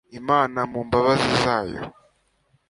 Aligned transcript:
imana 0.19 0.59
mu 0.71 0.79
mbabazi 0.87 1.31
zayo 1.43 1.81